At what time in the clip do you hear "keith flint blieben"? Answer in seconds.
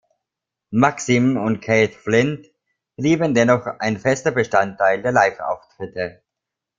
1.61-3.35